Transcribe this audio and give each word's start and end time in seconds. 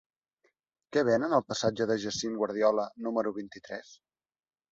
Què 0.95 1.03
venen 1.09 1.35
al 1.39 1.43
passatge 1.51 1.85
de 1.91 1.97
Jacint 2.05 2.39
Guardiola 2.41 2.87
número 3.09 3.35
vint-i-tres? 3.39 3.95